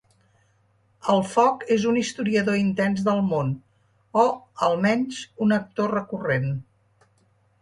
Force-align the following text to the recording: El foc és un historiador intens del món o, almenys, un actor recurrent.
El 1.15 1.19
foc 1.33 1.65
és 1.75 1.85
un 1.91 1.99
historiador 2.01 2.57
intens 2.61 3.03
del 3.09 3.21
món 3.27 3.53
o, 4.23 4.27
almenys, 4.69 5.21
un 5.47 5.55
actor 5.61 5.95
recurrent. 5.99 6.51